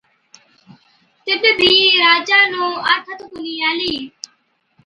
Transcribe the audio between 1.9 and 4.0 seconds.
راجا نُون آٿت ڪونهِي آلِي۔